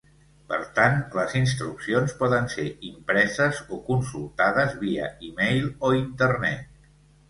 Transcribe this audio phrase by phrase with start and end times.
[0.53, 6.95] Per tant les instruccions poden ser impreses o consultades via e-mail o internet.